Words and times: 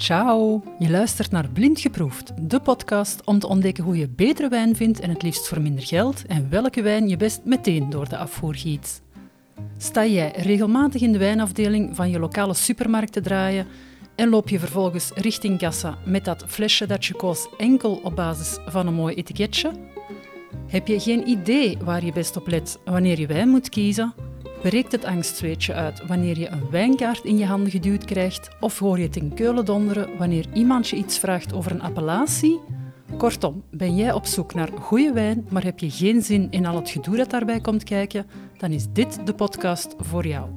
Ciao! 0.00 0.62
Je 0.78 0.90
luistert 0.90 1.30
naar 1.30 1.48
Blind 1.48 1.80
Geproefd, 1.80 2.32
de 2.48 2.60
podcast 2.60 3.24
om 3.24 3.38
te 3.38 3.46
ontdekken 3.46 3.84
hoe 3.84 3.96
je 3.96 4.08
betere 4.08 4.48
wijn 4.48 4.76
vindt 4.76 5.00
en 5.00 5.10
het 5.10 5.22
liefst 5.22 5.48
voor 5.48 5.60
minder 5.60 5.86
geld 5.86 6.26
en 6.26 6.50
welke 6.50 6.82
wijn 6.82 7.08
je 7.08 7.16
best 7.16 7.40
meteen 7.44 7.90
door 7.90 8.08
de 8.08 8.16
afvoer 8.16 8.54
giet. 8.54 9.02
Sta 9.78 10.06
jij 10.06 10.32
regelmatig 10.36 11.00
in 11.00 11.12
de 11.12 11.18
wijnafdeling 11.18 11.96
van 11.96 12.10
je 12.10 12.18
lokale 12.18 12.54
supermarkt 12.54 13.12
te 13.12 13.20
draaien 13.20 13.66
en 14.16 14.28
loop 14.28 14.48
je 14.48 14.58
vervolgens 14.58 15.10
richting 15.14 15.58
kassa 15.58 15.98
met 16.04 16.24
dat 16.24 16.44
flesje 16.46 16.86
dat 16.86 17.04
je 17.04 17.14
koos 17.14 17.48
enkel 17.58 18.00
op 18.02 18.16
basis 18.16 18.58
van 18.66 18.86
een 18.86 18.94
mooi 18.94 19.14
etiketje? 19.14 19.72
Heb 20.66 20.86
je 20.86 21.00
geen 21.00 21.28
idee 21.28 21.78
waar 21.84 22.04
je 22.04 22.12
best 22.12 22.36
op 22.36 22.46
let 22.46 22.78
wanneer 22.84 23.20
je 23.20 23.26
wijn 23.26 23.48
moet 23.48 23.68
kiezen? 23.68 24.29
Breekt 24.62 24.92
het 24.92 25.04
angstzweetje 25.04 25.74
uit 25.74 26.06
wanneer 26.06 26.38
je 26.38 26.48
een 26.48 26.70
wijnkaart 26.70 27.24
in 27.24 27.38
je 27.38 27.46
handen 27.46 27.70
geduwd 27.70 28.04
krijgt? 28.04 28.48
Of 28.60 28.78
hoor 28.78 28.98
je 28.98 29.04
het 29.04 29.16
in 29.16 29.34
keulen 29.34 29.64
donderen 29.64 30.18
wanneer 30.18 30.46
iemand 30.52 30.88
je 30.88 30.96
iets 30.96 31.18
vraagt 31.18 31.52
over 31.52 31.70
een 31.70 31.82
appellatie? 31.82 32.60
Kortom, 33.16 33.62
ben 33.70 33.96
jij 33.96 34.12
op 34.12 34.26
zoek 34.26 34.54
naar 34.54 34.68
goede 34.80 35.12
wijn, 35.12 35.46
maar 35.50 35.64
heb 35.64 35.78
je 35.78 35.90
geen 35.90 36.22
zin 36.22 36.50
in 36.50 36.66
al 36.66 36.76
het 36.76 36.90
gedoe 36.90 37.16
dat 37.16 37.30
daarbij 37.30 37.60
komt 37.60 37.84
kijken? 37.84 38.26
Dan 38.58 38.70
is 38.70 38.86
dit 38.92 39.26
de 39.26 39.34
podcast 39.34 39.94
voor 39.98 40.26
jou. 40.26 40.48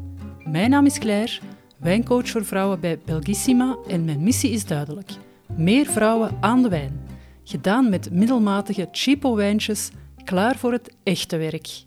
Mijn 0.44 0.70
naam 0.70 0.86
is 0.86 1.00
Claire, 1.00 1.40
wijncoach 1.78 2.30
voor 2.30 2.46
vrouwen 2.46 2.80
bij 2.80 3.00
Belgissima 3.06 3.78
en 3.88 4.06
mijn 4.06 4.24
missie 4.24 4.52
is 4.52 4.66
duidelijk. 4.66 5.12
Meer 5.56 5.86
vrouwen 5.86 6.38
aan 6.40 6.62
de 6.62 6.70
wijn. 6.70 7.02
Gedaan 7.44 7.90
met 7.90 8.12
middelmatige 8.12 8.88
cheapo 8.92 9.36
wijntjes, 9.36 9.90
klaar 10.24 10.58
voor 10.58 10.72
het 10.72 10.94
echte 11.04 11.38
werk. 11.38 11.84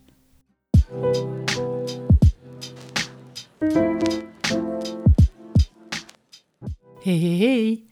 Hey, 7.07 7.19
hey, 7.19 7.37
hey. 7.37 7.85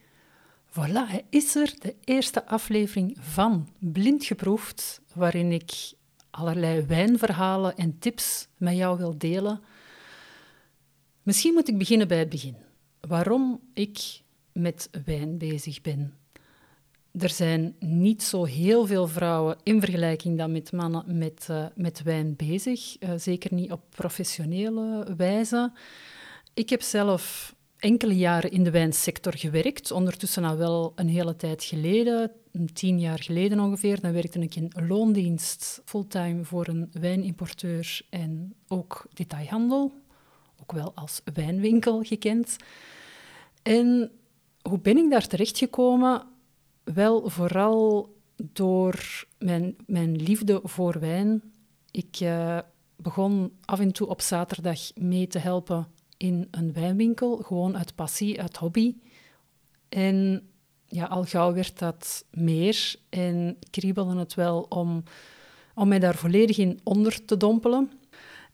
Voilà, 0.70 1.24
is 1.30 1.54
er 1.54 1.74
de 1.78 1.94
eerste 2.04 2.46
aflevering 2.46 3.16
van 3.20 3.68
Blind 3.78 4.24
Geproefd, 4.24 5.00
waarin 5.14 5.52
ik 5.52 5.92
allerlei 6.30 6.86
wijnverhalen 6.86 7.76
en 7.76 7.98
tips 7.98 8.48
met 8.56 8.76
jou 8.76 8.98
wil 8.98 9.18
delen. 9.18 9.60
Misschien 11.22 11.54
moet 11.54 11.68
ik 11.68 11.78
beginnen 11.78 12.08
bij 12.08 12.18
het 12.18 12.28
begin. 12.28 12.56
Waarom 13.00 13.60
ik 13.72 14.20
met 14.52 14.88
wijn 15.04 15.38
bezig 15.38 15.80
ben. 15.80 16.14
Er 17.18 17.30
zijn 17.30 17.76
niet 17.78 18.22
zo 18.22 18.44
heel 18.44 18.86
veel 18.86 19.06
vrouwen 19.06 19.56
in 19.62 19.80
vergelijking 19.80 20.38
dan 20.38 20.52
met 20.52 20.72
mannen 20.72 21.18
met, 21.18 21.46
uh, 21.50 21.66
met 21.74 22.02
wijn 22.02 22.36
bezig. 22.36 23.02
Uh, 23.02 23.10
zeker 23.16 23.54
niet 23.54 23.72
op 23.72 23.80
professionele 23.90 25.14
wijze. 25.16 25.72
Ik 26.54 26.70
heb 26.70 26.82
zelf 26.82 27.54
enkele 27.78 28.16
jaren 28.16 28.50
in 28.50 28.64
de 28.64 28.70
wijnsector 28.70 29.36
gewerkt. 29.36 29.90
Ondertussen 29.90 30.44
al 30.44 30.56
wel 30.56 30.92
een 30.94 31.08
hele 31.08 31.36
tijd 31.36 31.64
geleden, 31.64 32.30
tien 32.72 33.00
jaar 33.00 33.22
geleden 33.22 33.60
ongeveer. 33.60 34.00
Dan 34.00 34.12
werkte 34.12 34.38
ik 34.38 34.56
in 34.56 34.72
loondienst 34.88 35.82
fulltime 35.84 36.44
voor 36.44 36.66
een 36.66 36.90
wijnimporteur 36.92 38.00
en 38.10 38.54
ook 38.68 39.06
detailhandel. 39.12 39.92
Ook 40.60 40.72
wel 40.72 40.92
als 40.94 41.20
wijnwinkel 41.34 42.02
gekend. 42.02 42.56
En 43.62 44.10
hoe 44.62 44.78
ben 44.78 44.96
ik 44.96 45.10
daar 45.10 45.26
terechtgekomen? 45.26 46.32
Wel 46.84 47.30
vooral 47.30 48.14
door 48.36 49.26
mijn, 49.38 49.76
mijn 49.86 50.16
liefde 50.16 50.60
voor 50.62 51.00
wijn. 51.00 51.42
Ik 51.90 52.20
uh, 52.20 52.58
begon 52.96 53.52
af 53.64 53.80
en 53.80 53.92
toe 53.92 54.06
op 54.06 54.20
zaterdag 54.20 54.80
mee 54.94 55.26
te 55.26 55.38
helpen 55.38 55.86
in 56.16 56.48
een 56.50 56.72
wijnwinkel, 56.72 57.36
gewoon 57.36 57.76
uit 57.76 57.94
passie, 57.94 58.40
uit 58.40 58.56
hobby. 58.56 58.94
En 59.88 60.48
ja, 60.86 61.04
al 61.04 61.24
gauw 61.24 61.52
werd 61.54 61.78
dat 61.78 62.24
meer 62.30 62.94
en 63.08 63.56
kriebelde 63.70 64.18
het 64.18 64.34
wel 64.34 64.66
om, 64.68 65.02
om 65.74 65.88
mij 65.88 65.98
daar 65.98 66.14
volledig 66.14 66.58
in 66.58 66.80
onder 66.82 67.24
te 67.24 67.36
dompelen. 67.36 67.90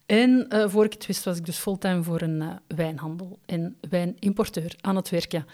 En 0.05 0.45
uh, 0.49 0.69
voor 0.69 0.85
ik 0.85 0.93
het 0.93 1.05
wist 1.05 1.23
was 1.23 1.37
ik 1.37 1.45
dus 1.45 1.57
fulltime 1.57 2.03
voor 2.03 2.21
een 2.21 2.41
uh, 2.41 2.55
wijnhandel 2.67 3.39
en 3.45 3.77
wijnimporteur 3.89 4.75
aan 4.81 4.95
het 4.95 5.09
werken. 5.09 5.45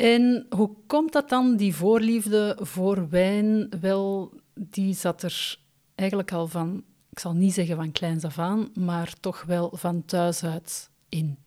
En 0.00 0.46
hoe 0.48 0.70
komt 0.86 1.12
dat 1.12 1.28
dan, 1.28 1.56
die 1.56 1.74
voorliefde 1.74 2.56
voor 2.60 3.08
wijn? 3.08 3.68
Wel, 3.80 4.32
die 4.54 4.94
zat 4.94 5.22
er 5.22 5.58
eigenlijk 5.94 6.32
al 6.32 6.46
van, 6.46 6.84
ik 7.10 7.18
zal 7.18 7.32
niet 7.32 7.52
zeggen 7.52 7.76
van 7.76 7.92
kleins 7.92 8.24
af 8.24 8.38
aan, 8.38 8.70
maar 8.74 9.14
toch 9.20 9.42
wel 9.42 9.70
van 9.74 10.04
thuis 10.04 10.44
uit 10.44 10.90
in. 11.08 11.38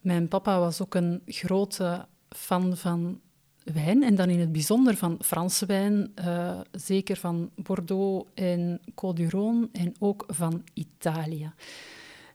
Mijn 0.00 0.28
papa 0.28 0.58
was 0.58 0.82
ook 0.82 0.94
een 0.94 1.22
grote 1.26 2.06
fan 2.28 2.76
van 2.76 3.20
wijn 3.64 4.02
en 4.02 4.14
dan 4.14 4.28
in 4.28 4.40
het 4.40 4.52
bijzonder 4.52 4.96
van 4.96 5.18
Franse 5.24 5.66
wijn, 5.66 6.12
uh, 6.20 6.60
zeker 6.72 7.16
van 7.16 7.50
Bordeaux 7.54 8.28
en 8.34 8.80
Côte 8.90 9.70
en 9.72 9.94
ook 9.98 10.24
van 10.26 10.64
Italië. 10.74 11.52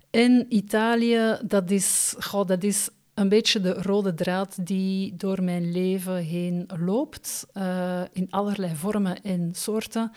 En 0.09 0.45
Italië, 0.49 1.37
dat 1.45 1.71
is, 1.71 2.15
goh, 2.19 2.47
dat 2.47 2.63
is 2.63 2.89
een 3.13 3.29
beetje 3.29 3.59
de 3.59 3.73
rode 3.73 4.13
draad 4.13 4.65
die 4.65 5.15
door 5.15 5.43
mijn 5.43 5.71
leven 5.71 6.15
heen 6.15 6.69
loopt, 6.79 7.47
uh, 7.53 8.01
in 8.11 8.27
allerlei 8.29 8.75
vormen 8.75 9.21
en 9.21 9.49
soorten. 9.53 10.11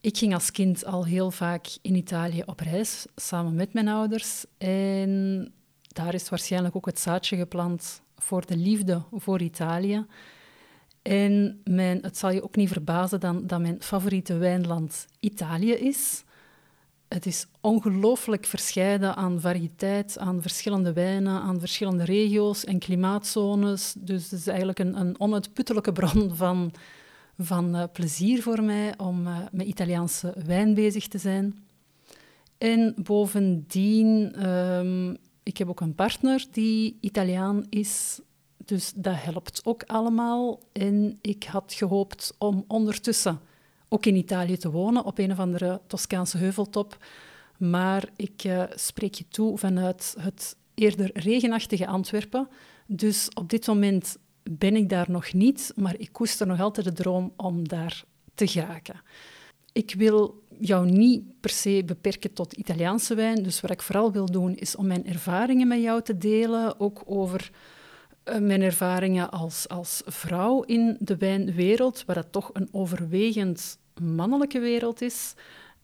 Ik 0.00 0.18
ging 0.18 0.34
als 0.34 0.50
kind 0.50 0.84
al 0.84 1.04
heel 1.04 1.30
vaak 1.30 1.66
in 1.82 1.94
Italië 1.94 2.42
op 2.46 2.60
reis, 2.60 3.06
samen 3.16 3.54
met 3.54 3.72
mijn 3.72 3.88
ouders. 3.88 4.44
En 4.58 5.52
daar 5.88 6.14
is 6.14 6.28
waarschijnlijk 6.28 6.76
ook 6.76 6.86
het 6.86 6.98
zaadje 6.98 7.36
geplant 7.36 8.02
voor 8.16 8.46
de 8.46 8.56
liefde 8.56 9.02
voor 9.12 9.40
Italië. 9.40 10.06
En 11.02 11.60
mijn, 11.64 11.98
het 12.02 12.18
zal 12.18 12.30
je 12.30 12.42
ook 12.42 12.56
niet 12.56 12.68
verbazen 12.68 13.20
dan, 13.20 13.46
dat 13.46 13.60
mijn 13.60 13.82
favoriete 13.82 14.36
wijnland 14.36 15.06
Italië 15.20 15.72
is. 15.72 16.24
Het 17.14 17.26
is 17.26 17.46
ongelooflijk 17.60 18.46
verscheiden 18.46 19.16
aan 19.16 19.40
variëteit, 19.40 20.18
aan 20.18 20.42
verschillende 20.42 20.92
wijnen, 20.92 21.40
aan 21.40 21.60
verschillende 21.60 22.04
regio's 22.04 22.64
en 22.64 22.78
klimaatzones. 22.78 23.94
Dus 23.98 24.30
het 24.30 24.40
is 24.40 24.46
eigenlijk 24.46 24.78
een, 24.78 25.00
een 25.00 25.20
onuitputtelijke 25.20 25.92
bron 25.92 26.36
van, 26.36 26.72
van 27.38 27.76
uh, 27.76 27.82
plezier 27.92 28.42
voor 28.42 28.62
mij 28.62 28.98
om 28.98 29.26
uh, 29.26 29.38
met 29.52 29.66
Italiaanse 29.66 30.34
wijn 30.46 30.74
bezig 30.74 31.08
te 31.08 31.18
zijn. 31.18 31.58
En 32.58 32.94
bovendien, 33.02 34.46
um, 34.48 35.16
ik 35.42 35.56
heb 35.56 35.68
ook 35.68 35.80
een 35.80 35.94
partner 35.94 36.46
die 36.50 36.96
Italiaan 37.00 37.66
is, 37.68 38.20
dus 38.64 38.92
dat 38.96 39.14
helpt 39.16 39.60
ook 39.64 39.82
allemaal. 39.82 40.60
En 40.72 41.18
ik 41.20 41.44
had 41.44 41.72
gehoopt 41.72 42.34
om 42.38 42.64
ondertussen 42.66 43.40
ook 43.94 44.06
in 44.06 44.16
Italië 44.16 44.56
te 44.56 44.70
wonen, 44.70 45.04
op 45.04 45.18
een 45.18 45.30
of 45.30 45.38
andere 45.38 45.80
Toscaanse 45.86 46.38
heuveltop. 46.38 46.96
Maar 47.58 48.08
ik 48.16 48.44
uh, 48.44 48.64
spreek 48.74 49.14
je 49.14 49.28
toe 49.28 49.58
vanuit 49.58 50.16
het 50.18 50.56
eerder 50.74 51.10
regenachtige 51.12 51.86
Antwerpen. 51.86 52.48
Dus 52.86 53.28
op 53.34 53.50
dit 53.50 53.66
moment 53.66 54.18
ben 54.42 54.76
ik 54.76 54.88
daar 54.88 55.10
nog 55.10 55.32
niet, 55.32 55.72
maar 55.76 55.94
ik 55.98 56.08
koester 56.12 56.46
nog 56.46 56.60
altijd 56.60 56.86
de 56.86 56.92
droom 56.92 57.32
om 57.36 57.68
daar 57.68 58.04
te 58.34 58.46
geraken. 58.46 59.00
Ik 59.72 59.94
wil 59.94 60.42
jou 60.58 60.90
niet 60.90 61.40
per 61.40 61.50
se 61.50 61.82
beperken 61.86 62.32
tot 62.32 62.52
Italiaanse 62.52 63.14
wijn. 63.14 63.42
Dus 63.42 63.60
wat 63.60 63.70
ik 63.70 63.82
vooral 63.82 64.12
wil 64.12 64.26
doen, 64.26 64.54
is 64.56 64.76
om 64.76 64.86
mijn 64.86 65.06
ervaringen 65.06 65.68
met 65.68 65.82
jou 65.82 66.02
te 66.02 66.18
delen. 66.18 66.80
Ook 66.80 67.02
over 67.04 67.50
uh, 68.24 68.38
mijn 68.38 68.62
ervaringen 68.62 69.30
als, 69.30 69.68
als 69.68 70.02
vrouw 70.04 70.62
in 70.62 70.96
de 71.00 71.16
wijnwereld, 71.16 72.04
waar 72.06 72.16
dat 72.16 72.32
toch 72.32 72.50
een 72.52 72.68
overwegend 72.72 73.78
mannelijke 74.02 74.60
wereld 74.60 75.02
is. 75.02 75.34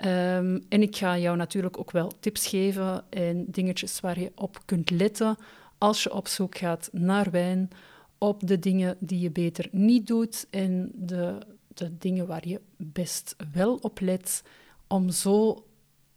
Um, 0.04 0.64
en 0.68 0.82
ik 0.82 0.96
ga 0.96 1.18
jou 1.18 1.36
natuurlijk 1.36 1.78
ook 1.78 1.90
wel 1.90 2.12
tips 2.20 2.46
geven 2.46 3.04
en 3.10 3.44
dingetjes 3.48 4.00
waar 4.00 4.20
je 4.20 4.32
op 4.34 4.62
kunt 4.64 4.90
letten 4.90 5.36
als 5.80 6.02
je 6.02 6.14
op 6.14 6.28
zoek 6.28 6.56
gaat 6.56 6.88
naar 6.92 7.30
wijn, 7.30 7.70
op 8.18 8.46
de 8.46 8.58
dingen 8.58 8.96
die 8.98 9.20
je 9.20 9.30
beter 9.30 9.68
niet 9.72 10.06
doet 10.06 10.46
en 10.50 10.90
de, 10.94 11.38
de 11.74 11.98
dingen 11.98 12.26
waar 12.26 12.48
je 12.48 12.60
best 12.76 13.36
wel 13.52 13.74
op 13.74 14.00
let, 14.00 14.42
om 14.86 15.10
zo 15.10 15.64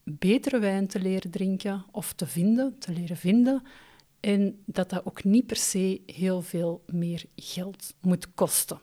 betere 0.03 0.59
wijn 0.59 0.87
te 0.87 0.99
leren 0.99 1.31
drinken 1.31 1.85
of 1.91 2.13
te 2.13 2.27
vinden, 2.27 2.75
te 2.79 2.91
leren 2.91 3.17
vinden. 3.17 3.63
En 4.19 4.59
dat 4.65 4.89
dat 4.89 5.05
ook 5.05 5.23
niet 5.23 5.45
per 5.45 5.55
se 5.55 6.01
heel 6.05 6.41
veel 6.41 6.83
meer 6.85 7.25
geld 7.35 7.93
moet 8.01 8.33
kosten. 8.33 8.79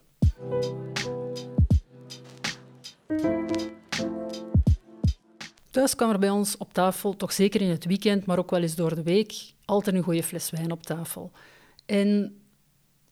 Thuis 5.71 5.95
kwam 5.95 6.11
er 6.11 6.19
bij 6.19 6.31
ons 6.31 6.57
op 6.57 6.73
tafel, 6.73 7.17
toch 7.17 7.33
zeker 7.33 7.61
in 7.61 7.69
het 7.69 7.85
weekend, 7.85 8.27
maar 8.27 8.39
ook 8.39 8.51
wel 8.51 8.63
eens 8.63 8.75
door 8.75 8.95
de 8.95 9.03
week, 9.03 9.53
altijd 9.65 9.97
een 9.97 10.03
goede 10.03 10.23
fles 10.23 10.51
wijn 10.51 10.73
op 10.73 10.83
tafel. 10.83 11.31
En 11.87 12.41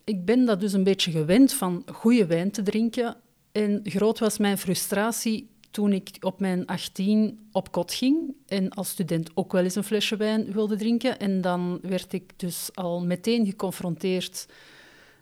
ik 0.04 0.24
ben 0.24 0.44
dat 0.44 0.60
dus 0.60 0.72
een 0.72 0.84
beetje 0.84 1.10
gewend 1.10 1.52
van 1.52 1.84
goede 1.92 2.26
wijn 2.26 2.50
te 2.50 2.62
drinken. 2.62 3.16
En 3.52 3.80
groot 3.84 4.18
was 4.18 4.38
mijn 4.38 4.58
frustratie 4.58 5.48
toen 5.70 5.92
ik 5.92 6.16
op 6.20 6.40
mijn 6.40 6.66
18 6.66 7.48
op 7.52 7.72
kot 7.72 7.92
ging 7.94 8.34
en 8.46 8.70
als 8.70 8.88
student 8.88 9.30
ook 9.34 9.52
wel 9.52 9.62
eens 9.62 9.74
een 9.74 9.84
flesje 9.84 10.16
wijn 10.16 10.52
wilde 10.52 10.76
drinken. 10.76 11.18
En 11.18 11.40
dan 11.40 11.78
werd 11.82 12.12
ik 12.12 12.32
dus 12.36 12.70
al 12.74 13.04
meteen 13.04 13.46
geconfronteerd 13.46 14.48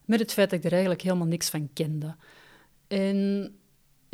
met 0.05 0.20
het 0.20 0.32
feit 0.32 0.50
dat 0.50 0.58
ik 0.58 0.64
er 0.64 0.70
eigenlijk 0.70 1.02
helemaal 1.02 1.26
niks 1.26 1.50
van 1.50 1.69
kende. 1.72 2.14
En 2.88 3.50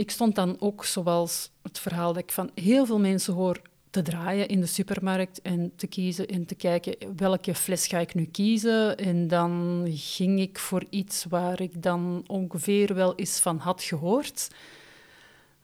ik 0.02 0.10
stond 0.10 0.34
dan 0.34 0.56
ook, 0.60 0.84
zoals 0.84 1.50
het 1.62 1.78
verhaal 1.78 2.12
dat 2.12 2.22
ik 2.22 2.32
van 2.32 2.50
heel 2.54 2.86
veel 2.86 2.98
mensen 2.98 3.34
hoor, 3.34 3.60
te 3.90 4.02
draaien 4.02 4.48
in 4.48 4.60
de 4.60 4.66
supermarkt 4.66 5.42
en 5.42 5.72
te 5.76 5.86
kiezen 5.86 6.26
en 6.26 6.46
te 6.46 6.54
kijken 6.54 6.96
welke 7.16 7.54
fles 7.54 7.86
ga 7.86 7.98
ik 7.98 8.14
nu 8.14 8.24
kiezen. 8.24 8.96
En 8.96 9.28
dan 9.28 9.84
ging 9.88 10.40
ik 10.40 10.58
voor 10.58 10.84
iets 10.90 11.24
waar 11.28 11.60
ik 11.60 11.82
dan 11.82 12.24
ongeveer 12.26 12.94
wel 12.94 13.14
eens 13.14 13.40
van 13.40 13.58
had 13.58 13.82
gehoord. 13.82 14.48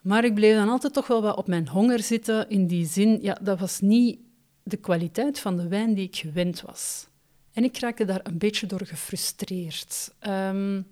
Maar 0.01 0.25
ik 0.25 0.35
bleef 0.35 0.55
dan 0.55 0.69
altijd 0.69 0.93
toch 0.93 1.07
wel 1.07 1.23
wat 1.23 1.37
op 1.37 1.47
mijn 1.47 1.69
honger 1.69 2.03
zitten. 2.03 2.49
In 2.51 2.67
die 2.67 2.87
zin, 2.87 3.19
ja, 3.23 3.39
dat 3.43 3.59
was 3.59 3.81
niet 3.81 4.19
de 4.63 4.77
kwaliteit 4.77 5.41
van 5.41 5.57
de 5.57 5.69
wijn 5.69 5.95
die 5.95 6.07
ik 6.07 6.17
gewend 6.17 6.61
was. 6.61 7.07
En 7.53 7.65
ik 7.65 7.79
raakte 7.79 8.05
daar 8.05 8.21
een 8.23 8.39
beetje 8.39 8.67
door 8.67 8.87
gefrustreerd. 8.87 10.15
Um, 10.29 10.87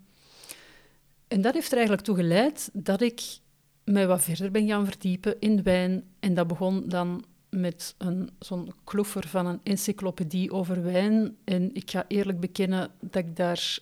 en 1.28 1.40
dat 1.40 1.54
heeft 1.54 1.70
er 1.70 1.76
eigenlijk 1.76 2.06
toe 2.06 2.16
geleid 2.16 2.70
dat 2.72 3.00
ik 3.00 3.38
mij 3.84 4.06
wat 4.06 4.22
verder 4.22 4.50
ben 4.50 4.66
gaan 4.66 4.86
verdiepen 4.86 5.40
in 5.40 5.62
wijn. 5.62 6.04
En 6.20 6.34
dat 6.34 6.46
begon 6.46 6.88
dan 6.88 7.24
met 7.50 7.94
een, 7.98 8.30
zo'n 8.38 8.72
kloffer 8.84 9.28
van 9.28 9.46
een 9.46 9.60
encyclopedie 9.62 10.52
over 10.52 10.82
wijn. 10.82 11.36
En 11.44 11.74
ik 11.74 11.90
ga 11.90 12.04
eerlijk 12.08 12.40
bekennen 12.40 12.90
dat 13.00 13.24
ik 13.24 13.36
daar 13.36 13.78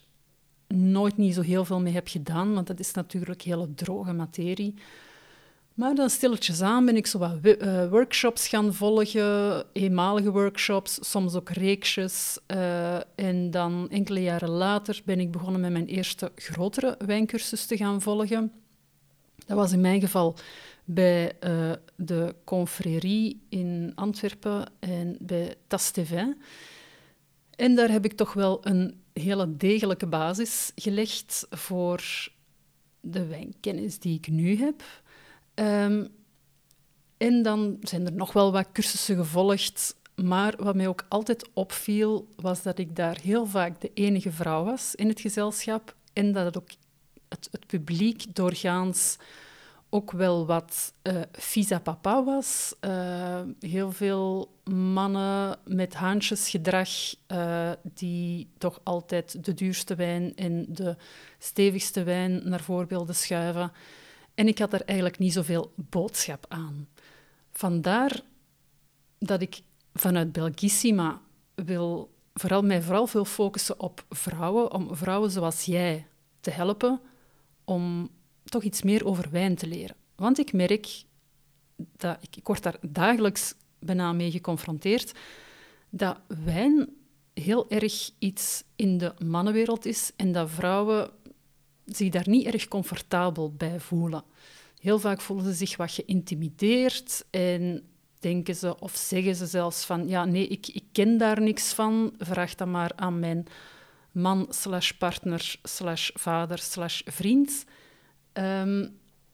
nooit 0.69 1.17
niet 1.17 1.35
zo 1.35 1.41
heel 1.41 1.64
veel 1.64 1.81
mee 1.81 1.93
heb 1.93 2.08
gedaan, 2.08 2.55
want 2.55 2.67
dat 2.67 2.81
is 2.81 2.93
natuurlijk 2.93 3.43
hele 3.43 3.75
droge 3.75 4.12
materie. 4.12 4.75
Maar 5.75 5.94
dan 5.94 6.11
stilletjes 6.11 6.61
aan 6.61 6.85
ben 6.85 6.97
ik 6.97 7.06
zo 7.06 7.19
wat 7.19 7.38
uh, 7.43 7.88
workshops 7.91 8.49
gaan 8.49 8.75
volgen, 8.75 9.65
eenmalige 9.73 10.31
workshops, 10.31 10.99
soms 11.11 11.35
ook 11.35 11.50
reeksjes. 11.50 12.38
Uh, 12.47 12.97
en 13.15 13.50
dan 13.50 13.91
enkele 13.91 14.23
jaren 14.23 14.49
later 14.49 15.00
ben 15.05 15.21
ik 15.21 15.31
begonnen 15.31 15.61
met 15.61 15.73
mijn 15.73 15.87
eerste 15.87 16.32
grotere 16.35 16.99
wijncursus 17.06 17.67
te 17.67 17.76
gaan 17.76 18.00
volgen. 18.00 18.53
Dat 19.47 19.56
was 19.56 19.73
in 19.73 19.81
mijn 19.81 20.00
geval 20.00 20.37
bij 20.85 21.32
uh, 21.41 21.73
de 21.97 22.35
Confrérie 22.44 23.43
in 23.49 23.93
Antwerpen 23.94 24.67
en 24.79 25.17
bij 25.20 25.55
Tastevin. 25.67 26.41
En 27.56 27.75
daar 27.75 27.91
heb 27.91 28.05
ik 28.05 28.12
toch 28.12 28.32
wel 28.32 28.67
een 28.67 29.00
hele 29.12 29.56
degelijke 29.56 30.06
basis 30.06 30.73
gelegd 30.75 31.47
voor 31.50 32.29
de 33.00 33.27
wijnkennis 33.27 33.99
die 33.99 34.19
ik 34.19 34.29
nu 34.29 34.56
heb. 34.56 34.82
Um, 35.55 36.09
en 37.17 37.43
dan 37.43 37.77
zijn 37.81 38.06
er 38.06 38.12
nog 38.12 38.33
wel 38.33 38.53
wat 38.53 38.73
cursussen 38.73 39.17
gevolgd. 39.17 39.97
Maar 40.15 40.55
wat 40.56 40.75
mij 40.75 40.89
ook 40.89 41.06
altijd 41.09 41.49
opviel, 41.53 42.29
was 42.37 42.62
dat 42.62 42.79
ik 42.79 42.97
daar 42.97 43.19
heel 43.23 43.47
vaak 43.47 43.81
de 43.81 43.91
enige 43.95 44.33
vrouw 44.33 44.65
was 44.65 44.95
in 44.95 45.09
het 45.09 45.21
gezelschap. 45.21 45.95
En 46.12 46.33
dat 46.33 46.45
het 46.45 46.59
ook 46.59 46.69
het, 47.29 47.67
publiek 47.67 48.35
doorgaans 48.35 49.17
ook 49.91 50.11
wel 50.12 50.47
wat 50.47 50.93
uh, 51.03 51.21
visa 51.33 51.79
papa 51.79 52.25
was. 52.25 52.75
Uh, 52.81 53.41
heel 53.61 53.93
veel 53.93 54.55
mannen 54.71 55.59
met 55.65 55.95
haantjesgedrag 55.95 56.89
uh, 57.29 57.71
die 57.83 58.49
toch 58.59 58.81
altijd 58.83 59.45
de 59.45 59.55
duurste 59.55 59.95
wijn 59.95 60.37
en 60.37 60.67
de 60.69 60.97
stevigste 61.39 62.03
wijn 62.03 62.41
naar 62.45 62.61
voorbeelden 62.61 63.15
schuiven. 63.15 63.73
En 64.35 64.49
ik 64.49 64.59
had 64.59 64.73
er 64.73 64.83
eigenlijk 64.85 65.19
niet 65.19 65.33
zoveel 65.33 65.73
boodschap 65.77 66.47
aan. 66.49 66.89
Vandaar 67.53 68.21
dat 69.19 69.43
ik 69.43 69.63
vanuit 69.95 70.33
Belgissima 70.33 71.21
wil 71.55 72.15
vooral, 72.35 72.63
mij 72.63 72.83
vooral 72.83 73.07
veel 73.07 73.25
focussen 73.25 73.81
op 73.81 74.05
vrouwen, 74.11 74.73
om 74.73 74.97
vrouwen 74.97 75.31
zoals 75.31 75.65
jij 75.65 76.07
te 76.41 76.51
helpen 76.51 77.01
om 77.65 78.11
toch 78.45 78.63
iets 78.63 78.83
meer 78.83 79.05
over 79.05 79.31
wijn 79.31 79.55
te 79.55 79.67
leren. 79.67 79.97
Want 80.15 80.39
ik 80.39 80.53
merk, 80.53 81.05
dat 81.77 82.17
ik, 82.21 82.37
ik 82.37 82.47
word 82.47 82.63
daar 82.63 82.77
dagelijks 82.81 83.55
bijna 83.79 84.13
mee 84.13 84.31
geconfronteerd, 84.31 85.13
dat 85.91 86.19
wijn 86.45 86.89
heel 87.35 87.71
erg 87.71 88.11
iets 88.19 88.65
in 88.77 88.99
de 88.99 89.15
mannenwereld 89.25 89.87
is 89.87 90.13
en 90.17 90.33
dat 90.33 90.51
vrouwen 90.51 91.11
zich 91.85 92.09
daar 92.09 92.29
niet 92.29 92.47
erg 92.47 92.69
comfortabel 92.69 93.53
bij 93.53 93.81
voelen. 93.81 94.25
Heel 94.81 94.99
vaak 94.99 95.21
voelen 95.21 95.45
ze 95.45 95.53
zich 95.53 95.77
wat 95.77 95.91
geïntimideerd 95.91 97.25
en 97.31 97.83
denken 98.19 98.55
ze 98.55 98.81
of 98.81 98.97
zeggen 98.97 99.37
ze 99.37 99.47
zelfs 99.47 99.85
van 99.85 100.09
ja, 100.09 100.25
nee, 100.25 100.47
ik, 100.47 100.69
ik 100.69 100.85
ken 100.93 101.19
daar 101.19 101.41
niks 101.41 101.73
van, 101.73 102.15
vraag 102.19 102.55
dan 102.55 102.71
maar 102.71 102.93
aan 102.97 103.19
mijn 103.19 103.47
man 104.13 104.47
slash 104.51 104.91
partner 104.91 105.57
slash 105.63 106.11
vader 106.15 106.59
slash 106.59 107.01
vriend. 107.05 107.65
Ehm, 108.33 108.89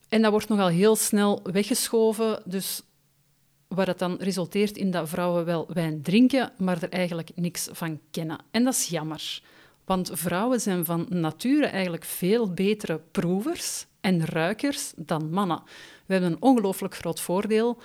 en 0.08 0.22
dat 0.22 0.30
wordt 0.30 0.48
nogal 0.48 0.68
heel 0.68 0.96
snel 0.96 1.40
weggeschoven, 1.42 2.42
dus 2.44 2.82
waar 3.68 3.86
het 3.86 3.98
dan 3.98 4.16
resulteert 4.16 4.76
in 4.76 4.90
dat 4.90 5.08
vrouwen 5.08 5.44
wel 5.44 5.68
wijn 5.72 6.02
drinken, 6.02 6.52
maar 6.58 6.82
er 6.82 6.88
eigenlijk 6.88 7.30
niks 7.34 7.68
van 7.72 8.00
kennen. 8.10 8.38
En 8.50 8.64
dat 8.64 8.74
is 8.74 8.86
jammer. 8.86 9.42
Want 9.90 10.10
vrouwen 10.12 10.60
zijn 10.60 10.84
van 10.84 11.06
nature 11.08 11.66
eigenlijk 11.66 12.04
veel 12.04 12.52
betere 12.52 13.00
proevers 13.10 13.86
en 14.00 14.24
ruikers 14.24 14.92
dan 14.96 15.30
mannen. 15.30 15.62
We 16.06 16.12
hebben 16.12 16.32
een 16.32 16.42
ongelooflijk 16.42 16.94
groot 16.94 17.20
voordeel 17.20 17.78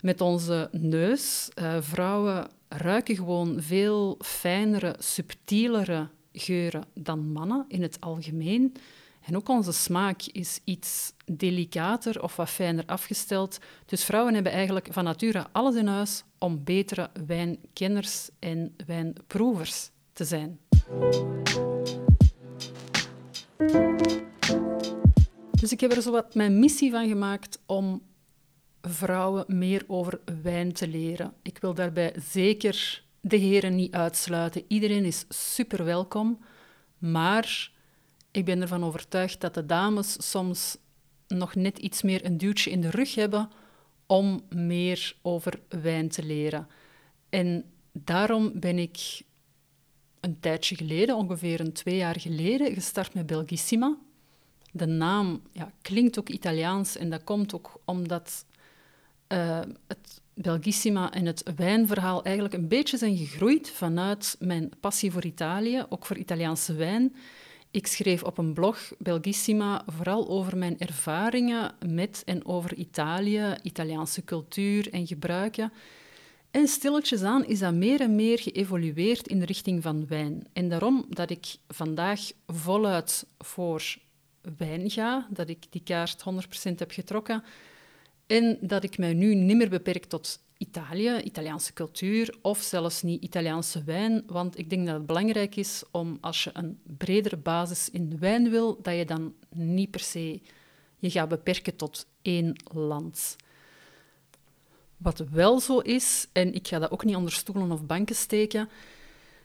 met 0.00 0.20
onze 0.20 0.68
neus. 0.72 1.48
Uh, 1.54 1.76
vrouwen 1.80 2.48
ruiken 2.68 3.16
gewoon 3.16 3.62
veel 3.62 4.16
fijnere, 4.18 4.94
subtielere 4.98 6.08
geuren 6.32 6.84
dan 6.94 7.32
mannen 7.32 7.64
in 7.68 7.82
het 7.82 8.00
algemeen. 8.00 8.74
En 9.20 9.36
ook 9.36 9.48
onze 9.48 9.72
smaak 9.72 10.22
is 10.22 10.60
iets 10.64 11.12
delicater 11.24 12.22
of 12.22 12.36
wat 12.36 12.50
fijner 12.50 12.84
afgesteld. 12.86 13.58
Dus 13.86 14.04
vrouwen 14.04 14.34
hebben 14.34 14.52
eigenlijk 14.52 14.88
van 14.90 15.04
nature 15.04 15.46
alles 15.52 15.74
in 15.74 15.86
huis 15.86 16.24
om 16.38 16.64
betere 16.64 17.10
wijnkenners 17.26 18.30
en 18.38 18.74
wijnproevers 18.86 19.90
te 20.12 20.24
zijn. 20.24 20.58
Dus 25.60 25.72
ik 25.72 25.80
heb 25.80 25.92
er 25.92 26.02
zo 26.02 26.10
wat 26.10 26.34
mijn 26.34 26.58
missie 26.58 26.90
van 26.90 27.08
gemaakt 27.08 27.58
om 27.66 28.02
vrouwen 28.82 29.44
meer 29.46 29.84
over 29.86 30.20
wijn 30.42 30.72
te 30.72 30.88
leren. 30.88 31.32
Ik 31.42 31.58
wil 31.58 31.74
daarbij 31.74 32.14
zeker 32.30 33.04
de 33.20 33.36
heren 33.36 33.74
niet 33.74 33.92
uitsluiten. 33.92 34.64
Iedereen 34.68 35.04
is 35.04 35.24
super 35.28 35.84
welkom, 35.84 36.38
maar 36.98 37.70
ik 38.30 38.44
ben 38.44 38.60
ervan 38.60 38.84
overtuigd 38.84 39.40
dat 39.40 39.54
de 39.54 39.66
dames 39.66 40.30
soms 40.30 40.76
nog 41.28 41.54
net 41.54 41.78
iets 41.78 42.02
meer 42.02 42.24
een 42.24 42.38
duwtje 42.38 42.70
in 42.70 42.80
de 42.80 42.90
rug 42.90 43.14
hebben 43.14 43.50
om 44.06 44.40
meer 44.48 45.16
over 45.22 45.60
wijn 45.68 46.08
te 46.08 46.22
leren. 46.22 46.68
En 47.28 47.64
daarom 47.92 48.60
ben 48.60 48.78
ik 48.78 49.22
een 50.20 50.40
tijdje 50.40 50.76
geleden, 50.76 51.16
ongeveer 51.16 51.60
een 51.60 51.72
twee 51.72 51.96
jaar 51.96 52.20
geleden, 52.20 52.74
gestart 52.74 53.14
met 53.14 53.26
Belgissima. 53.26 53.96
De 54.72 54.86
naam 54.86 55.42
ja, 55.52 55.72
klinkt 55.82 56.18
ook 56.18 56.28
Italiaans 56.28 56.96
en 56.96 57.10
dat 57.10 57.24
komt 57.24 57.54
ook 57.54 57.80
omdat 57.84 58.44
uh, 59.28 59.60
het 59.86 60.20
Belgissima 60.34 61.12
en 61.12 61.26
het 61.26 61.52
wijnverhaal 61.56 62.24
eigenlijk 62.24 62.54
een 62.54 62.68
beetje 62.68 62.96
zijn 62.96 63.16
gegroeid 63.16 63.70
vanuit 63.70 64.36
mijn 64.38 64.70
passie 64.80 65.12
voor 65.12 65.24
Italië, 65.24 65.84
ook 65.88 66.06
voor 66.06 66.16
Italiaanse 66.16 66.74
wijn. 66.74 67.14
Ik 67.70 67.86
schreef 67.86 68.22
op 68.22 68.38
een 68.38 68.52
blog 68.52 68.92
Belgissima 68.98 69.82
vooral 69.86 70.28
over 70.28 70.56
mijn 70.56 70.78
ervaringen 70.78 71.72
met 71.86 72.22
en 72.26 72.46
over 72.46 72.74
Italië, 72.74 73.54
Italiaanse 73.62 74.24
cultuur 74.24 74.92
en 74.92 75.06
gebruiken. 75.06 75.72
En 76.50 76.68
stilletjes 76.68 77.22
aan 77.22 77.44
is 77.44 77.58
dat 77.58 77.74
meer 77.74 78.00
en 78.00 78.14
meer 78.14 78.38
geëvolueerd 78.38 79.28
in 79.28 79.38
de 79.38 79.46
richting 79.46 79.82
van 79.82 80.06
wijn. 80.06 80.46
En 80.52 80.68
daarom 80.68 81.04
dat 81.08 81.30
ik 81.30 81.56
vandaag 81.68 82.20
voluit 82.46 83.26
voor 83.38 83.96
wijn 84.56 84.90
ga, 84.90 85.26
dat 85.30 85.48
ik 85.48 85.64
die 85.70 85.82
kaart 85.82 86.24
100% 86.70 86.74
heb 86.74 86.90
getrokken 86.90 87.42
en 88.26 88.58
dat 88.60 88.84
ik 88.84 88.98
mij 88.98 89.14
nu 89.14 89.34
niet 89.34 89.56
meer 89.56 89.68
beperk 89.68 90.04
tot 90.04 90.40
Italië, 90.56 91.20
Italiaanse 91.24 91.72
cultuur 91.72 92.36
of 92.42 92.60
zelfs 92.60 93.02
niet 93.02 93.22
Italiaanse 93.22 93.84
wijn. 93.84 94.22
Want 94.26 94.58
ik 94.58 94.70
denk 94.70 94.86
dat 94.86 94.94
het 94.94 95.06
belangrijk 95.06 95.56
is 95.56 95.82
om 95.90 96.18
als 96.20 96.44
je 96.44 96.50
een 96.52 96.78
bredere 96.96 97.36
basis 97.36 97.90
in 97.90 98.18
wijn 98.18 98.50
wil, 98.50 98.78
dat 98.82 98.96
je 98.96 99.04
dan 99.04 99.34
niet 99.54 99.90
per 99.90 100.00
se 100.00 100.40
je 100.98 101.10
gaat 101.10 101.28
beperken 101.28 101.76
tot 101.76 102.06
één 102.22 102.62
land. 102.72 103.36
Wat 105.02 105.24
wel 105.30 105.60
zo 105.60 105.78
is, 105.78 106.26
en 106.32 106.54
ik 106.54 106.68
ga 106.68 106.78
dat 106.78 106.90
ook 106.90 107.04
niet 107.04 107.16
onder 107.16 107.32
stoelen 107.32 107.72
of 107.72 107.84
banken 107.86 108.16
steken, 108.16 108.68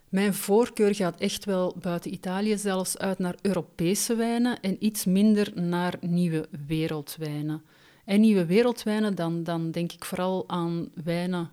mijn 0.10 0.34
voorkeur 0.34 0.96
gaat 0.96 1.20
echt 1.20 1.46
wel 1.46 1.76
buiten 1.82 2.14
Italië 2.14 2.58
zelfs 2.58 2.98
uit 2.98 3.20
naar 3.20 3.36
Europese 3.42 4.16
wijnen 4.16 4.60
en 4.60 4.86
iets 4.86 5.06
minder 5.06 5.62
naar 5.62 5.98
nieuwe 6.00 6.48
wereldwijnen. 6.68 7.64
En 8.06 8.20
nieuwe 8.20 8.46
wereldwijnen, 8.46 9.16
dan, 9.16 9.44
dan 9.44 9.72
denk 9.72 9.92
ik 9.92 10.06
vooral 10.06 10.44
aan 10.48 10.90
wijnen 11.04 11.50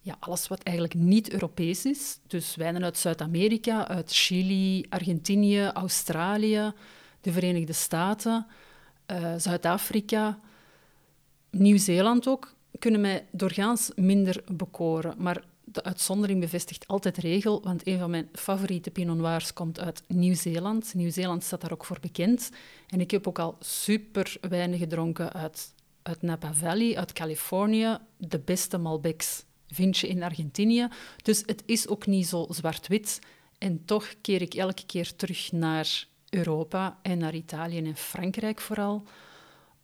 ja, 0.00 0.16
alles 0.20 0.48
wat 0.48 0.62
eigenlijk 0.62 0.98
niet 0.98 1.32
Europees 1.32 1.84
is. 1.84 2.18
Dus 2.26 2.56
wijnen 2.56 2.84
uit 2.84 2.98
Zuid-Amerika, 2.98 3.88
uit 3.88 4.10
Chili, 4.10 4.86
Argentinië, 4.88 5.70
Australië, 5.74 6.72
de 7.20 7.32
Verenigde 7.32 7.72
Staten, 7.72 8.46
uh, 9.10 9.34
Zuid-Afrika, 9.36 10.38
Nieuw-Zeeland 11.50 12.28
ook, 12.28 12.54
kunnen 12.78 13.00
mij 13.00 13.26
doorgaans 13.30 13.90
minder 13.94 14.44
bekoren. 14.52 15.14
Maar 15.18 15.44
de 15.64 15.84
uitzondering 15.84 16.40
bevestigt 16.40 16.86
altijd 16.86 17.16
regel, 17.16 17.62
want 17.62 17.86
een 17.86 17.98
van 17.98 18.10
mijn 18.10 18.28
favoriete 18.32 18.90
Pinot 18.90 19.16
Noirs 19.16 19.52
komt 19.52 19.80
uit 19.80 20.02
Nieuw-Zeeland. 20.06 20.94
Nieuw-Zeeland 20.94 21.44
staat 21.44 21.60
daar 21.60 21.72
ook 21.72 21.84
voor 21.84 21.98
bekend. 22.00 22.50
En 22.88 23.00
ik 23.00 23.10
heb 23.10 23.28
ook 23.28 23.38
al 23.38 23.56
super 23.60 24.36
weinig 24.40 24.78
gedronken 24.78 25.32
uit, 25.32 25.74
uit 26.02 26.22
Napa 26.22 26.54
Valley, 26.54 26.96
uit 26.96 27.12
Californië. 27.12 27.98
De 28.16 28.38
beste 28.38 28.78
Malbecs 28.78 29.44
vind 29.68 29.98
je 29.98 30.08
in 30.08 30.22
Argentinië. 30.22 30.88
Dus 31.22 31.42
het 31.46 31.62
is 31.66 31.88
ook 31.88 32.06
niet 32.06 32.26
zo 32.26 32.46
zwart-wit. 32.48 33.18
En 33.58 33.84
toch 33.84 34.14
keer 34.20 34.42
ik 34.42 34.54
elke 34.54 34.86
keer 34.86 35.16
terug 35.16 35.52
naar 35.52 36.06
Europa 36.30 36.98
en 37.02 37.18
naar 37.18 37.34
Italië 37.34 37.78
en 37.78 37.96
Frankrijk 37.96 38.60
vooral 38.60 39.02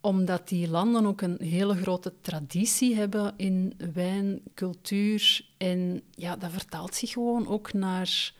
omdat 0.01 0.47
die 0.47 0.69
landen 0.69 1.05
ook 1.05 1.21
een 1.21 1.37
hele 1.41 1.75
grote 1.75 2.13
traditie 2.21 2.95
hebben 2.95 3.33
in 3.35 3.73
wijncultuur. 3.93 5.45
En 5.57 6.01
ja, 6.15 6.35
dat 6.35 6.51
vertaalt 6.51 6.95
zich 6.95 7.11
gewoon 7.11 7.47
ook 7.47 7.73
naar 7.73 8.33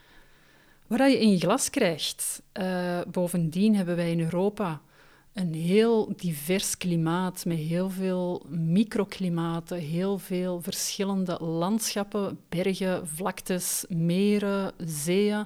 wat 0.87 1.11
je 1.11 1.19
in 1.19 1.29
je 1.29 1.39
glas 1.39 1.69
krijgt. 1.69 2.41
Uh, 2.53 3.01
bovendien 3.11 3.75
hebben 3.75 3.95
wij 3.95 4.11
in 4.11 4.19
Europa 4.19 4.81
een 5.33 5.53
heel 5.53 6.13
divers 6.15 6.77
klimaat 6.77 7.45
met 7.45 7.57
heel 7.57 7.89
veel 7.89 8.45
microklimaten, 8.49 9.77
heel 9.77 10.17
veel 10.17 10.61
verschillende 10.61 11.37
landschappen, 11.43 12.39
bergen, 12.49 13.07
vlaktes, 13.07 13.85
meren, 13.89 14.73
zeeën. 14.77 15.45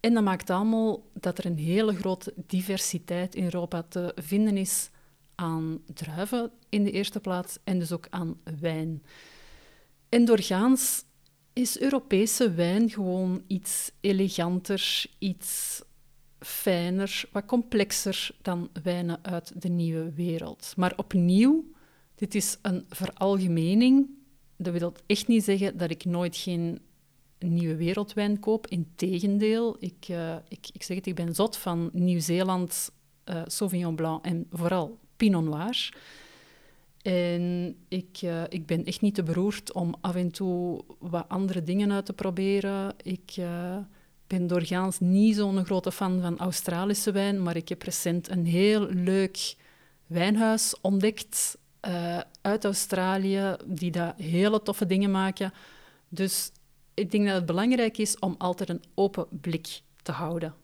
En 0.00 0.14
dat 0.14 0.22
maakt 0.22 0.50
allemaal 0.50 1.02
dat 1.12 1.38
er 1.38 1.46
een 1.46 1.58
hele 1.58 1.94
grote 1.94 2.34
diversiteit 2.36 3.34
in 3.34 3.44
Europa 3.44 3.84
te 3.88 4.12
vinden 4.16 4.56
is 4.56 4.90
aan 5.34 5.82
druiven 5.94 6.50
in 6.68 6.84
de 6.84 6.90
eerste 6.90 7.20
plaats 7.20 7.58
en 7.64 7.78
dus 7.78 7.92
ook 7.92 8.06
aan 8.10 8.40
wijn. 8.60 9.02
En 10.08 10.24
doorgaans 10.24 11.04
is 11.52 11.80
Europese 11.80 12.52
wijn 12.52 12.90
gewoon 12.90 13.42
iets 13.46 13.90
eleganter, 14.00 15.04
iets 15.18 15.82
fijner, 16.38 17.24
wat 17.32 17.44
complexer 17.44 18.30
dan 18.42 18.70
wijnen 18.82 19.18
uit 19.22 19.62
de 19.62 19.68
nieuwe 19.68 20.12
wereld. 20.12 20.72
Maar 20.76 20.92
opnieuw, 20.96 21.64
dit 22.14 22.34
is 22.34 22.58
een 22.62 22.84
veralgemening. 22.88 24.08
Dat 24.56 24.78
wil 24.78 24.92
echt 25.06 25.28
niet 25.28 25.44
zeggen 25.44 25.76
dat 25.76 25.90
ik 25.90 26.04
nooit 26.04 26.36
geen 26.36 26.80
nieuwe 27.38 27.76
wereldwijn 27.76 28.40
koop. 28.40 28.66
Integendeel, 28.66 29.76
ik, 29.78 30.08
uh, 30.10 30.36
ik, 30.48 30.68
ik 30.72 30.82
zeg 30.82 30.96
het, 30.96 31.06
ik 31.06 31.14
ben 31.14 31.34
zot 31.34 31.56
van 31.56 31.90
Nieuw-Zeeland, 31.92 32.90
uh, 33.30 33.42
Sauvignon 33.46 33.96
Blanc 33.96 34.24
en 34.24 34.46
vooral 34.50 34.98
Pinot 35.22 35.44
Noir. 35.44 35.88
En 37.02 37.76
ik, 37.88 38.20
uh, 38.24 38.42
ik 38.48 38.66
ben 38.66 38.84
echt 38.84 39.00
niet 39.00 39.14
te 39.14 39.22
beroerd 39.22 39.72
om 39.72 39.94
af 40.00 40.14
en 40.14 40.30
toe 40.30 40.84
wat 40.98 41.24
andere 41.28 41.62
dingen 41.62 41.92
uit 41.92 42.06
te 42.06 42.12
proberen. 42.12 42.94
Ik 43.02 43.36
uh, 43.38 43.76
ben 44.26 44.46
doorgaans 44.46 45.00
niet 45.00 45.36
zo'n 45.36 45.64
grote 45.64 45.92
fan 45.92 46.20
van 46.20 46.38
Australische 46.38 47.12
wijn, 47.12 47.42
maar 47.42 47.56
ik 47.56 47.68
heb 47.68 47.82
recent 47.82 48.30
een 48.30 48.46
heel 48.46 48.86
leuk 48.88 49.54
wijnhuis 50.06 50.74
ontdekt 50.80 51.58
uh, 51.88 52.20
uit 52.40 52.64
Australië, 52.64 53.56
die 53.66 53.90
daar 53.90 54.14
hele 54.16 54.62
toffe 54.62 54.86
dingen 54.86 55.10
maken. 55.10 55.52
Dus 56.08 56.50
ik 56.94 57.10
denk 57.10 57.26
dat 57.26 57.34
het 57.34 57.46
belangrijk 57.46 57.98
is 57.98 58.18
om 58.18 58.34
altijd 58.38 58.68
een 58.68 58.82
open 58.94 59.26
blik 59.30 59.80
te 60.02 60.12
houden. 60.12 60.54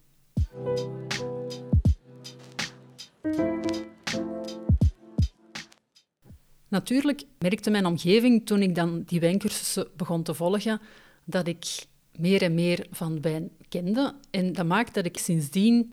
Natuurlijk 6.69 7.23
merkte 7.39 7.71
mijn 7.71 7.87
omgeving 7.87 8.47
toen 8.47 8.63
ik 8.63 8.75
dan 8.75 9.03
die 9.07 9.21
wijncursussen 9.21 9.89
begon 9.97 10.23
te 10.23 10.35
volgen, 10.35 10.81
dat 11.25 11.47
ik 11.47 11.87
meer 12.17 12.43
en 12.43 12.55
meer 12.55 12.87
van 12.91 13.21
wijn 13.21 13.51
kende. 13.69 14.15
En 14.31 14.53
dat 14.53 14.67
maakt 14.67 14.95
dat 14.95 15.05
ik 15.05 15.19
sindsdien 15.19 15.93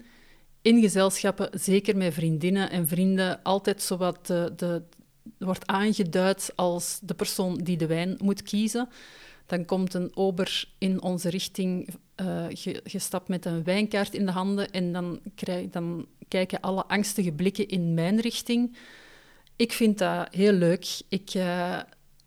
in 0.61 0.81
gezelschappen, 0.81 1.49
zeker 1.59 1.97
met 1.97 2.13
vriendinnen 2.13 2.69
en 2.69 2.87
vrienden, 2.87 3.43
altijd 3.43 3.81
zowat 3.81 4.27
de, 4.27 4.53
de, 4.55 4.81
wordt 5.37 5.67
aangeduid 5.67 6.51
als 6.55 6.99
de 7.01 7.13
persoon 7.13 7.57
die 7.57 7.77
de 7.77 7.87
wijn 7.87 8.17
moet 8.23 8.43
kiezen. 8.43 8.89
Dan 9.45 9.65
komt 9.65 9.93
een 9.93 10.15
ober 10.15 10.67
in 10.77 11.01
onze 11.01 11.29
richting 11.29 11.89
uh, 12.21 12.45
gestapt 12.83 13.27
met 13.27 13.45
een 13.45 13.63
wijnkaart 13.63 14.13
in 14.13 14.25
de 14.25 14.31
handen 14.31 14.71
en 14.71 14.93
dan, 14.93 15.19
krijg, 15.35 15.69
dan 15.69 16.07
kijken 16.27 16.59
alle 16.59 16.85
angstige 16.85 17.31
blikken 17.31 17.67
in 17.67 17.93
mijn 17.93 18.19
richting. 18.19 18.77
Ik 19.55 19.71
vind 19.71 19.97
dat 19.97 20.27
heel 20.33 20.51
leuk. 20.51 21.01
Ik, 21.09 21.33
uh, 21.33 21.79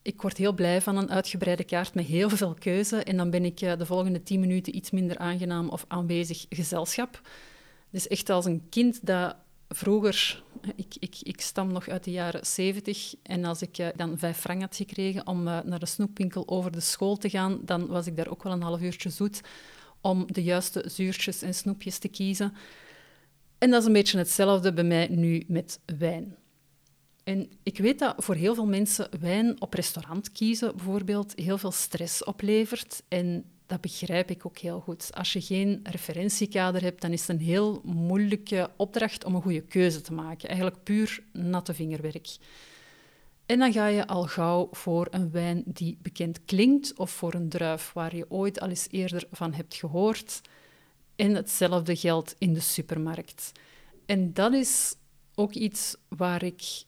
ik 0.03 0.23
word 0.23 0.37
heel 0.37 0.53
blij 0.53 0.81
van 0.81 0.97
een 0.97 1.11
uitgebreide 1.11 1.65
kaart 1.65 1.95
met 1.95 2.05
heel 2.05 2.31
veel 2.31 2.55
keuze. 2.55 3.03
En 3.03 3.17
dan 3.17 3.31
ben 3.31 3.45
ik 3.45 3.61
uh, 3.61 3.77
de 3.77 3.87
volgende 3.87 4.23
tien 4.23 4.41
minuten 4.41 4.77
iets 4.77 4.91
minder 4.91 5.19
aangenaam 5.19 5.69
of 5.69 5.85
aanwezig 5.89 6.47
gezelschap. 6.49 7.21
Dus 7.91 8.07
echt 8.07 8.31
als 8.31 8.45
een 8.45 8.67
kind 8.69 9.07
dat 9.07 9.37
vroeger... 9.69 10.43
Ik, 10.77 10.95
ik, 10.99 11.17
ik 11.23 11.41
stam 11.41 11.73
nog 11.73 11.89
uit 11.89 12.05
de 12.05 12.11
jaren 12.11 12.47
zeventig. 12.47 13.15
En 13.23 13.45
als 13.45 13.63
ik 13.63 13.79
uh, 13.79 13.87
dan 13.97 14.19
vijf 14.19 14.39
frank 14.39 14.61
had 14.61 14.77
gekregen 14.77 15.27
om 15.27 15.43
naar 15.43 15.79
de 15.79 15.87
snoepwinkel 15.87 16.49
over 16.49 16.71
de 16.71 16.81
school 16.81 17.17
te 17.17 17.31
gaan, 17.31 17.61
dan 17.65 17.87
was 17.87 18.07
ik 18.07 18.17
daar 18.17 18.29
ook 18.29 18.43
wel 18.43 18.53
een 18.53 18.63
half 18.63 18.81
uurtje 18.81 19.11
zoet 19.11 19.41
om 20.01 20.33
de 20.33 20.43
juiste 20.43 20.85
zuurtjes 20.87 21.43
en 21.43 21.55
snoepjes 21.55 21.99
te 21.99 22.09
kiezen. 22.09 22.55
En 23.59 23.71
dat 23.71 23.81
is 23.81 23.87
een 23.87 23.93
beetje 23.93 24.19
hetzelfde 24.19 24.73
bij 24.73 24.85
mij 24.85 25.09
nu 25.11 25.45
met 25.47 25.81
wijn. 25.99 26.37
En 27.29 27.51
ik 27.63 27.79
weet 27.79 27.99
dat 27.99 28.15
voor 28.17 28.35
heel 28.35 28.55
veel 28.55 28.67
mensen 28.67 29.09
wijn 29.21 29.61
op 29.61 29.75
restaurant 29.75 30.33
kiezen 30.33 30.77
bijvoorbeeld 30.77 31.33
heel 31.37 31.59
veel 31.59 31.71
stress 31.71 32.25
oplevert. 32.25 33.03
En 33.09 33.45
dat 33.67 33.81
begrijp 33.81 34.31
ik 34.31 34.47
ook 34.47 34.59
heel 34.59 34.81
goed. 34.81 35.11
Als 35.15 35.33
je 35.33 35.41
geen 35.41 35.81
referentiekader 35.83 36.83
hebt, 36.83 37.01
dan 37.01 37.13
is 37.13 37.21
het 37.21 37.29
een 37.29 37.45
heel 37.45 37.81
moeilijke 37.85 38.71
opdracht 38.77 39.25
om 39.25 39.35
een 39.35 39.43
goede 39.43 39.61
keuze 39.61 40.01
te 40.01 40.13
maken. 40.13 40.49
Eigenlijk 40.49 40.83
puur 40.83 41.23
natte 41.33 41.75
vingerwerk. 41.75 42.37
En 43.47 43.59
dan 43.59 43.73
ga 43.73 43.87
je 43.87 44.07
al 44.07 44.23
gauw 44.23 44.69
voor 44.71 45.07
een 45.11 45.31
wijn 45.31 45.63
die 45.67 45.99
bekend 46.03 46.45
klinkt 46.45 46.99
of 46.99 47.11
voor 47.11 47.35
een 47.35 47.49
druif 47.49 47.93
waar 47.93 48.17
je 48.17 48.31
ooit 48.31 48.61
al 48.61 48.69
eens 48.69 48.87
eerder 48.91 49.25
van 49.31 49.53
hebt 49.53 49.75
gehoord. 49.75 50.41
En 51.17 51.35
hetzelfde 51.35 51.97
geldt 51.97 52.35
in 52.39 52.53
de 52.53 52.61
supermarkt. 52.61 53.53
En 54.07 54.33
dat 54.33 54.53
is 54.53 54.95
ook 55.35 55.55
iets 55.55 55.97
waar 56.09 56.43
ik 56.43 56.87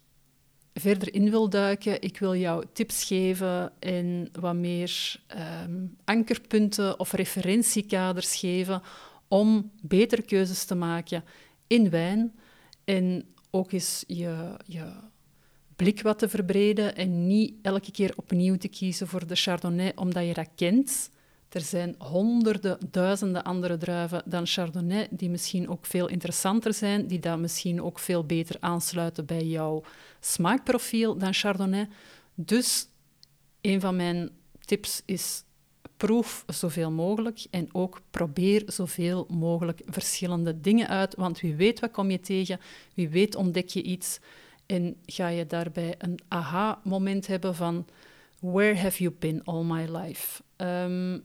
verder 0.74 1.14
in 1.14 1.30
wil 1.30 1.48
duiken. 1.48 2.02
Ik 2.02 2.18
wil 2.18 2.36
jou 2.36 2.64
tips 2.72 3.04
geven 3.04 3.72
en 3.78 4.28
wat 4.40 4.54
meer 4.54 5.20
ehm, 5.26 5.86
ankerpunten 6.04 6.98
of 7.00 7.12
referentiekaders 7.12 8.36
geven 8.36 8.82
om 9.28 9.70
betere 9.82 10.22
keuzes 10.22 10.64
te 10.64 10.74
maken 10.74 11.24
in 11.66 11.90
wijn. 11.90 12.34
En 12.84 13.24
ook 13.50 13.72
eens 13.72 14.04
je, 14.06 14.56
je 14.66 14.92
blik 15.76 16.02
wat 16.02 16.18
te 16.18 16.28
verbreden 16.28 16.96
en 16.96 17.26
niet 17.26 17.54
elke 17.62 17.90
keer 17.90 18.12
opnieuw 18.16 18.56
te 18.56 18.68
kiezen 18.68 19.06
voor 19.06 19.26
de 19.26 19.34
Chardonnay 19.34 19.92
omdat 19.94 20.26
je 20.26 20.34
dat 20.34 20.48
kent. 20.54 21.10
Er 21.50 21.60
zijn 21.60 21.94
honderden, 21.98 22.78
duizenden 22.90 23.42
andere 23.42 23.76
druiven 23.76 24.22
dan 24.24 24.46
Chardonnay 24.46 25.08
die 25.10 25.30
misschien 25.30 25.68
ook 25.68 25.86
veel 25.86 26.08
interessanter 26.08 26.74
zijn, 26.74 27.06
die 27.06 27.18
dan 27.18 27.40
misschien 27.40 27.82
ook 27.82 27.98
veel 27.98 28.24
beter 28.24 28.56
aansluiten 28.60 29.26
bij 29.26 29.44
jouw 29.44 29.82
smaakprofiel 30.20 31.18
dan 31.18 31.34
Chardonnay. 31.34 31.88
Dus 32.34 32.86
een 33.60 33.80
van 33.80 33.96
mijn 33.96 34.30
tips 34.60 35.02
is 35.04 35.44
proef 35.96 36.44
zoveel 36.46 36.90
mogelijk 36.90 37.46
en 37.50 37.68
ook 37.72 38.00
probeer 38.10 38.62
zoveel 38.66 39.26
mogelijk 39.28 39.82
verschillende 39.86 40.60
dingen 40.60 40.88
uit, 40.88 41.14
want 41.14 41.40
wie 41.40 41.54
weet 41.54 41.80
wat 41.80 41.90
kom 41.90 42.10
je 42.10 42.20
tegen, 42.20 42.60
wie 42.94 43.08
weet 43.08 43.34
ontdek 43.34 43.68
je 43.68 43.82
iets 43.82 44.18
en 44.66 44.96
ga 45.06 45.28
je 45.28 45.46
daarbij 45.46 45.94
een 45.98 46.18
aha-moment 46.28 47.26
hebben 47.26 47.54
van 47.54 47.86
where 48.40 48.76
have 48.76 49.02
you 49.02 49.14
been 49.18 49.44
all 49.44 49.64
my 49.64 49.96
life? 49.96 50.42
Ehm, 50.56 51.18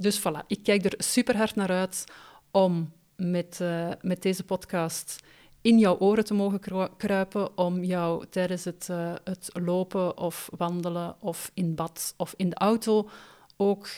dus 0.00 0.18
voilà, 0.18 0.46
ik 0.46 0.62
kijk 0.62 0.84
er 0.84 0.94
super 0.96 1.36
hard 1.36 1.54
naar 1.54 1.70
uit 1.70 2.04
om 2.50 2.92
met, 3.16 3.58
uh, 3.62 3.90
met 4.00 4.22
deze 4.22 4.44
podcast 4.44 5.20
in 5.60 5.78
jouw 5.78 5.98
oren 5.98 6.24
te 6.24 6.34
mogen 6.34 6.60
kruipen, 6.96 7.58
om 7.58 7.84
jou 7.84 8.26
tijdens 8.30 8.64
het, 8.64 8.88
uh, 8.90 9.14
het 9.24 9.50
lopen 9.52 10.18
of 10.18 10.50
wandelen 10.56 11.16
of 11.20 11.50
in 11.54 11.74
bad 11.74 12.14
of 12.16 12.34
in 12.36 12.48
de 12.48 12.56
auto 12.56 13.08
ook 13.56 13.88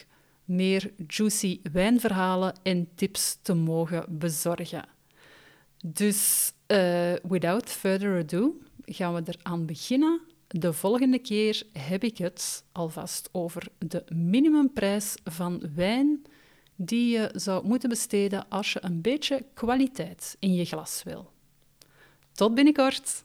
meer 0.45 0.93
juicy 1.07 1.61
wijnverhalen 1.73 2.55
en 2.63 2.89
tips 2.95 3.39
te 3.43 3.55
mogen 3.55 4.05
bezorgen. 4.09 4.85
Dus 5.85 6.53
uh, 6.67 7.13
without 7.23 7.71
further 7.71 8.19
ado 8.19 8.57
gaan 8.85 9.15
we 9.15 9.23
eraan 9.25 9.67
beginnen. 9.67 10.21
De 10.55 10.73
volgende 10.73 11.19
keer 11.19 11.63
heb 11.73 12.05
ik 12.05 12.19
het 12.19 12.65
alvast 12.73 13.29
over 13.33 13.69
de 13.79 14.05
minimumprijs 14.15 15.15
van 15.25 15.63
wijn 15.75 16.23
die 16.77 17.11
je 17.11 17.31
zou 17.35 17.67
moeten 17.67 17.89
besteden 17.89 18.49
als 18.49 18.73
je 18.73 18.79
een 18.83 19.01
beetje 19.01 19.45
kwaliteit 19.55 20.37
in 20.39 20.55
je 20.55 20.65
glas 20.65 21.03
wil. 21.05 21.31
Tot 22.33 22.55
binnenkort! 22.55 23.25